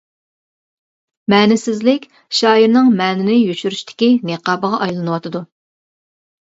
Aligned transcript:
مەنىسىزلىك 1.33 2.09
شائىرنىڭ 2.39 2.91
مەنىنى 3.03 3.39
يوشۇرۇشتىكى 3.39 4.13
نىقابىغا 4.33 4.85
ئايلىنىۋاتىدۇ. 4.87 5.49